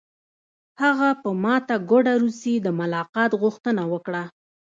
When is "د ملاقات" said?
2.61-3.31